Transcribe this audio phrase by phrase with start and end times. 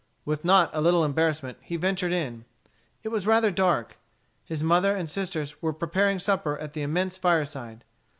[0.25, 2.45] With not a little embarrassment, he ventured in.
[3.03, 3.97] It was rather dark.
[4.43, 7.83] His mother and sisters were preparing supper at the immense fireside.